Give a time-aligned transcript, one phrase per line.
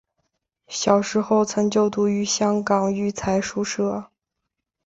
[0.67, 4.09] 小时候曾就读于香港育才书社。